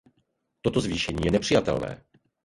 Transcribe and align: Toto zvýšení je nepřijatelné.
Toto 0.61 0.81
zvýšení 0.81 1.25
je 1.25 1.31
nepřijatelné. 1.31 2.03